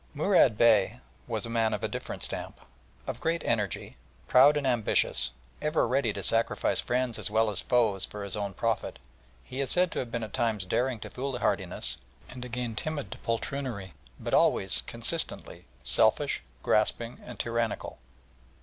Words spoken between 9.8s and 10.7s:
to have been at times